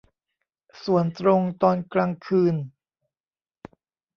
[0.83, 2.55] ส่วนตรงตอนกลางคืน